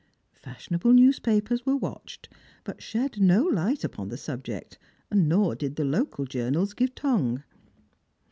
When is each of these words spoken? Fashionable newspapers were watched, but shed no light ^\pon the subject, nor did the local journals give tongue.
Fashionable 0.33 0.93
newspapers 0.93 1.63
were 1.63 1.75
watched, 1.75 2.27
but 2.63 2.81
shed 2.81 3.21
no 3.21 3.43
light 3.43 3.81
^\pon 3.81 4.09
the 4.09 4.17
subject, 4.17 4.79
nor 5.11 5.53
did 5.53 5.75
the 5.75 5.85
local 5.85 6.25
journals 6.25 6.73
give 6.73 6.95
tongue. 6.95 7.43